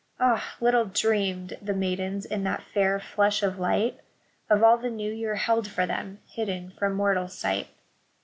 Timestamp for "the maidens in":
1.61-2.43